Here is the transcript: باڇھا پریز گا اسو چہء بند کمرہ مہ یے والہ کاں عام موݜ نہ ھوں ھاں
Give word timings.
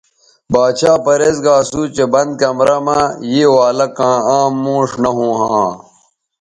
باڇھا 0.51 0.93
پریز 1.05 1.37
گا 1.45 1.53
اسو 1.61 1.81
چہء 1.95 2.07
بند 2.13 2.31
کمرہ 2.39 2.77
مہ 2.85 2.97
یے 3.33 3.45
والہ 3.53 3.87
کاں 3.97 4.17
عام 4.29 4.53
موݜ 4.63 4.89
نہ 5.01 5.09
ھوں 5.15 5.33
ھاں 5.41 5.69